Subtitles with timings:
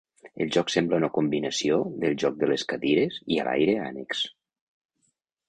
[0.43, 4.25] El joc sembla una combinació del joc de les cadires i a l'aire ànecs.